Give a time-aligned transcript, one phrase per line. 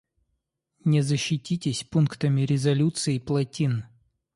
[0.83, 3.85] Не защититесь пунктами резолюций-плотин.